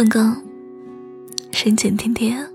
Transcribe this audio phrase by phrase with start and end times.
[0.00, 0.34] 本哥，
[1.52, 2.48] 深浅甜甜，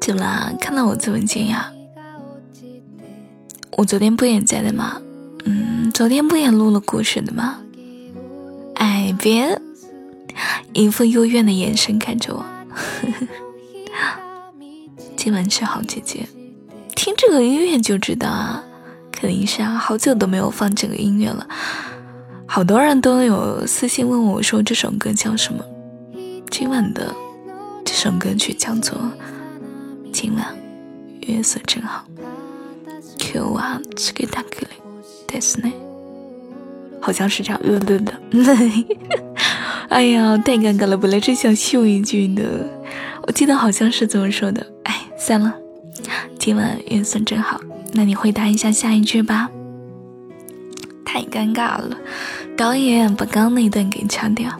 [0.00, 0.50] 怎么啦？
[0.58, 1.66] 看到我这么惊讶？
[3.76, 5.02] 我昨天不也在的吗？
[5.44, 7.58] 嗯，昨天不也录了故事的吗？
[8.76, 9.60] 哎，别
[10.72, 12.42] 一副幽怨的眼神看着我。
[15.14, 16.26] 今晚是好姐姐，
[16.96, 18.64] 听这个音乐就知道啊，
[19.12, 21.46] 肯定是啊，好久都没有放这个音乐了。
[22.50, 25.62] 好多人都有私信问我说这首歌叫什么？
[26.50, 27.14] 今晚的
[27.84, 28.98] 这首歌曲叫做
[30.10, 30.46] 《今晚
[31.20, 32.06] 月色真好》。
[33.18, 34.68] Q 啊，这个大哥嘞，
[35.26, 35.70] 但是呢，
[37.02, 38.14] 好像是这样，对对对。
[39.90, 42.42] 哎呀，太尴尬了，本来是想秀一句的，
[43.26, 44.66] 我记得好像是这么说的。
[44.84, 45.54] 哎，算了，
[46.38, 47.60] 今晚月色真好。
[47.92, 49.50] 那你回答一下下一句吧。
[51.04, 51.96] 太尴尬了，
[52.58, 54.50] 导演把刚刚那一段给掐掉。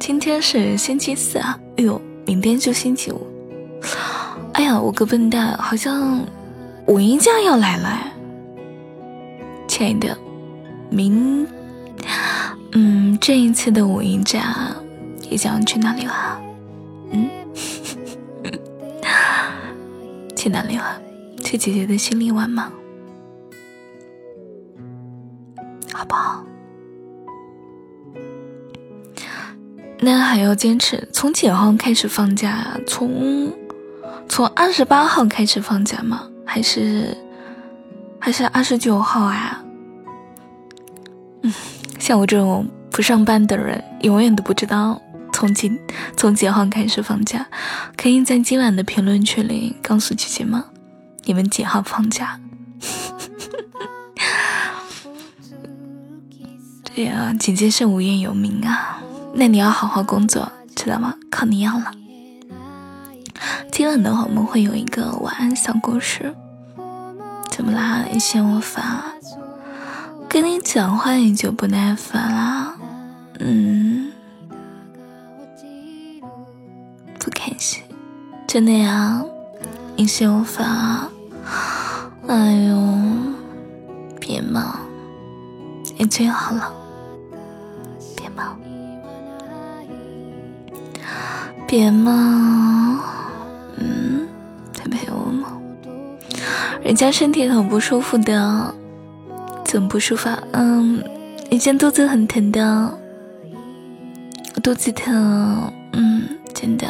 [0.00, 3.26] 今天是星期四啊，哎呦，明天就星期五。
[4.54, 6.24] 哎呀，我个笨蛋，好像
[6.86, 8.00] 五一假要来了。
[9.66, 10.16] 亲爱的，
[10.88, 11.46] 明，
[12.72, 14.74] 嗯，这一次的五一假，
[15.28, 16.14] 你想去哪里玩？
[17.10, 17.28] 嗯，
[20.34, 21.02] 去哪里玩？
[21.44, 22.72] 去姐姐的心里玩吗？
[25.92, 26.42] 好不好？
[30.00, 31.08] 那还要坚持？
[31.12, 32.78] 从几号开始放假？
[32.86, 33.52] 从
[34.28, 36.28] 从二十八号开始放假吗？
[36.44, 37.16] 还是
[38.18, 39.62] 还是二十九号啊？
[41.42, 41.52] 嗯，
[41.98, 45.00] 像我这种不上班的人，永远都不知道
[45.32, 45.70] 从几
[46.16, 47.46] 从几号开始放假。
[47.96, 50.64] 可以在今晚的评论区里告诉姐姐吗？
[51.24, 52.40] 你们几号放假？
[56.94, 58.98] 对呀，姐姐是无业游民啊，
[59.40, 61.14] 那你要好好工作，知道吗？
[61.30, 61.92] 靠你养了。
[63.70, 66.34] 今晚的话，我们会有一个晚安小故事。
[67.48, 68.04] 怎么啦？
[68.12, 69.00] 你嫌我烦？
[70.28, 72.74] 跟你讲话你就不耐烦啦？
[73.38, 74.10] 嗯，
[77.20, 77.80] 不开心？
[78.48, 79.22] 真的呀？
[79.94, 81.08] 你嫌我烦啊？
[82.26, 82.76] 哎呦，
[84.18, 84.80] 别嘛，
[85.96, 86.74] 你最好了。
[91.68, 92.98] 别嘛，
[93.76, 94.26] 嗯，
[94.72, 95.48] 在陪我吗？
[96.82, 98.74] 人家身体很不舒服的，
[99.66, 100.30] 怎么不舒服？
[100.52, 101.04] 嗯，
[101.50, 102.98] 以前肚子很疼的，
[104.54, 106.86] 我肚子疼，嗯，真的，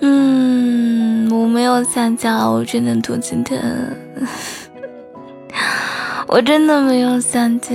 [0.00, 3.58] 嗯，我没有撒娇，我真的肚子疼，
[6.28, 7.72] 我真的没有撒娇。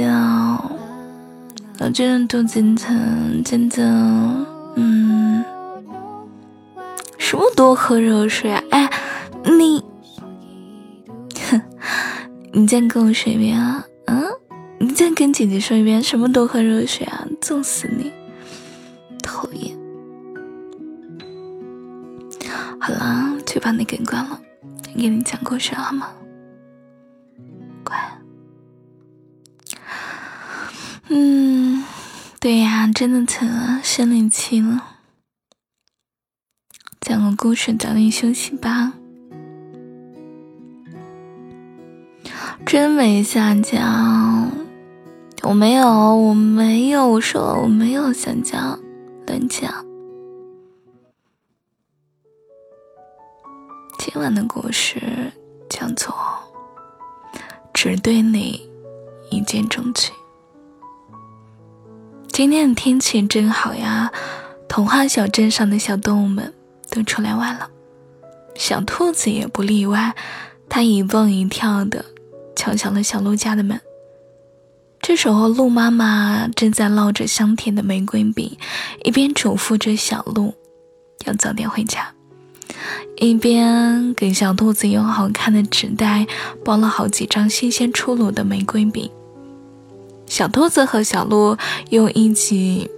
[1.80, 4.46] 我真的肚子疼，真的，
[4.80, 5.44] 嗯，
[7.18, 8.64] 什么多喝热水啊？
[8.70, 8.88] 哎，
[9.44, 9.84] 你，
[11.50, 11.60] 哼，
[12.54, 13.84] 你再跟我说一遍啊？
[14.06, 14.24] 嗯，
[14.80, 17.26] 你再跟姐姐说一遍，什么多喝热水啊？
[17.42, 18.14] 揍死你，
[19.24, 19.76] 讨厌！
[22.80, 24.40] 好了，去把那根关了，
[24.96, 26.12] 给你讲故事好吗？
[27.84, 27.98] 乖。
[31.10, 31.47] 嗯，
[32.48, 35.00] 对呀，真的疼啊，生理期了。
[37.02, 38.94] 讲个故事，早点休息吧。
[42.66, 43.78] 真没撒娇，
[45.44, 48.80] 我没有，我没有，我说我没有撒娇，
[49.26, 49.86] 乱讲。
[54.00, 55.34] 今晚的故事
[55.70, 56.16] 叫做
[57.74, 58.70] 《只对你
[59.32, 60.16] 一见钟情》。
[62.38, 64.12] 今天的天气真好呀，
[64.70, 66.54] 童话小镇上的小动物们
[66.88, 67.72] 都出来玩了，
[68.54, 70.16] 小兔子也不例外，
[70.70, 72.06] 它一蹦一跳的
[72.56, 73.82] 敲响了小鹿家的门。
[75.02, 78.56] 这时候，鹿妈妈正在烙着香甜的玫瑰饼，
[79.04, 80.54] 一边嘱咐着小鹿
[81.26, 82.14] 要早点回家，
[83.16, 86.28] 一边给小兔子用好看的纸袋
[86.64, 89.10] 包了好几张新鲜出炉的玫瑰饼。
[90.28, 91.58] 小兔子和小鹿
[91.90, 92.90] 又一起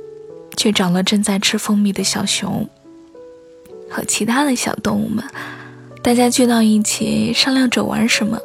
[0.57, 2.67] 去找了正在吃蜂蜜的小熊
[3.89, 5.23] 和其他的小动物们，
[6.03, 8.37] 大家聚到一起商量着玩什么。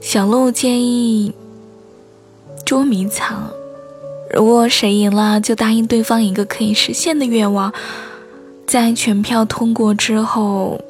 [0.00, 1.32] 小鹿建议
[2.66, 3.50] 捉迷藏，
[4.34, 7.72] 如果谁赢了，就答应对方一个可以实现的愿望。
[8.66, 10.80] 在全票通过之后。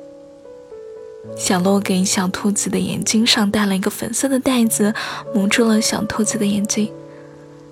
[1.37, 4.93] 小鹿给小兔子的眼睛上戴了一个粉色的袋子，
[5.35, 6.91] 蒙住了小兔子的眼睛。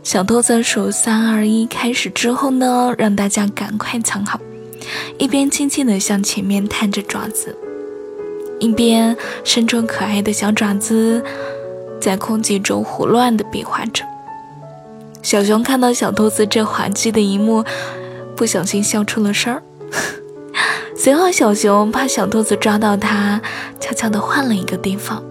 [0.03, 4.39] 小兔子数三二一开始之后呢，让大家赶快藏好，
[5.19, 7.57] 一边轻轻地向前面探着爪子，
[8.61, 11.25] 一边伸出可爱的小爪子，
[12.01, 14.05] 在空气中胡乱地比划着。
[15.23, 17.65] 小熊看到小兔子这滑稽的一幕，
[18.37, 19.61] 不小心笑出了声儿。
[21.07, 23.41] 随后，小熊怕小兔子抓到它，
[23.79, 25.23] 悄悄地换了一个地方。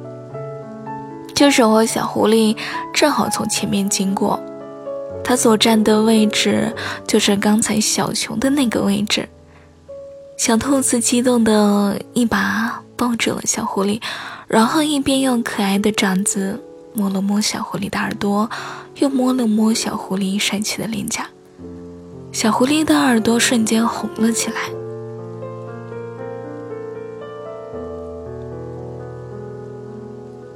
[1.34, 2.56] 这时候，小狐狸
[2.94, 4.42] 正好从前面经过，
[5.22, 6.74] 它所站的位置
[7.06, 9.28] 就是刚才小熊的那个位置。
[10.38, 14.02] 小兔子激动的一把抱住了小狐狸，
[14.48, 16.58] 然后一边用可爱的爪子
[16.94, 18.50] 摸了摸小狐狸的耳朵，
[19.00, 21.28] 又摸了摸小狐狸帅气的脸颊。
[22.32, 24.85] 小狐狸的耳朵瞬间红了起来。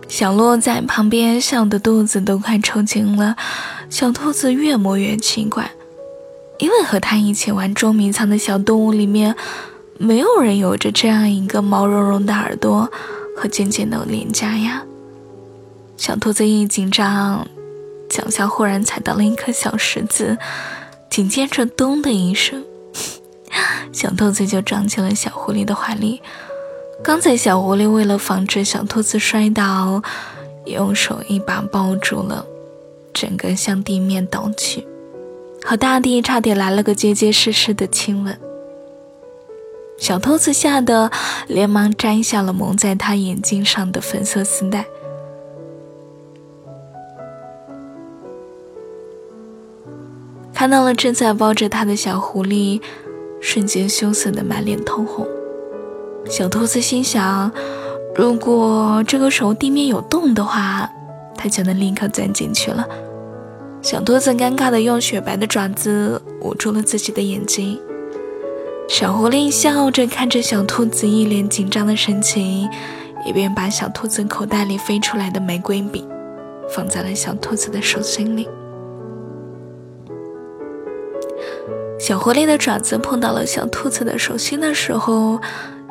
[0.09, 3.37] 小洛在旁边笑得肚子都快抽筋了，
[3.91, 5.71] 小兔子越摸越奇怪，
[6.57, 9.35] 因为和他一起玩捉迷藏的小动物里面，
[9.99, 12.91] 没有人有着这样一个毛茸茸的耳朵
[13.37, 14.83] 和尖尖的脸颊呀。
[15.95, 17.47] 小兔子一紧张，
[18.09, 20.37] 脚下忽然踩到了一颗小石子，
[21.09, 22.65] 紧接着咚的一声，
[23.93, 26.19] 小兔子就撞进了小狐狸的怀里。
[27.01, 30.01] 刚才小狐狸为了防止小兔子摔倒，
[30.65, 32.45] 用手一把抱住了，
[33.13, 34.85] 整个向地面倒去，
[35.63, 38.37] 和大地差点来了个结结实实的亲吻。
[39.97, 41.09] 小兔子吓得
[41.47, 44.85] 连忙摘下了蒙在他眼睛上的粉色丝带，
[50.53, 52.81] 看到了正在抱着他的小狐狸，
[53.41, 55.25] 瞬间羞涩的满脸通红。
[56.29, 57.51] 小兔子心想
[58.15, 60.87] ：“如果这个时候地面有洞的话，
[61.35, 62.87] 它就能立刻钻进去了。”
[63.81, 67.79] 小兔子尴尬地用雪白的爪子捂住了自己的眼睛。
[68.87, 72.69] 小狐狸笑着看着小兔子一脸紧张的神情，
[73.25, 76.07] 一边把小兔子口袋里飞出来的玫瑰饼
[76.69, 78.47] 放在了小兔子的手心里。
[81.99, 85.41] 小狐狸的爪子碰到了小兔子的手心的时候。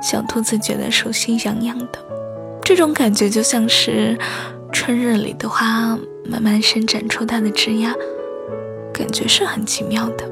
[0.00, 1.98] 小兔子觉得手心痒痒的，
[2.62, 4.18] 这种感觉就像是
[4.72, 7.92] 春日里的花慢慢伸展出它的枝桠，
[8.92, 10.24] 感觉是很奇妙的。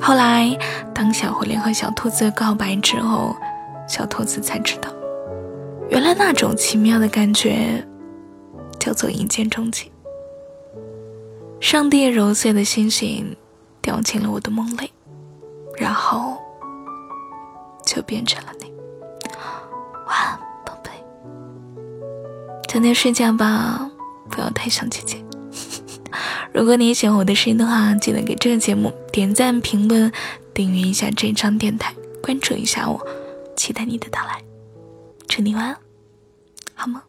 [0.00, 0.56] 后来，
[0.94, 3.34] 当小狐狸和小兔子告白之后，
[3.88, 4.90] 小兔子才知道，
[5.88, 7.84] 原来那种奇妙的感觉
[8.78, 9.90] 叫做一见钟情。
[11.58, 13.34] 上帝揉碎的星星
[13.80, 14.92] 掉进了我的梦里，
[15.78, 16.36] 然后
[17.84, 18.70] 就变成了你。
[22.76, 23.90] 早点睡觉吧，
[24.28, 25.16] 不要太想姐姐。
[26.52, 30.12] 如果你喜欢我的声音的话，记得给这个节目点赞、评论、
[30.52, 33.00] 订阅一下这张电台，关注一下我，
[33.56, 34.42] 期待你的到来。
[35.26, 35.76] 祝你晚安，
[36.74, 37.02] 好吗？